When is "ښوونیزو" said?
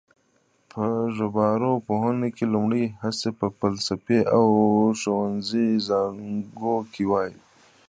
4.99-5.67